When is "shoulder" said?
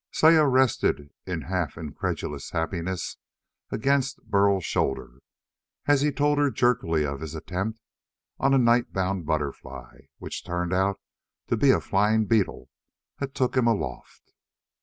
4.65-5.19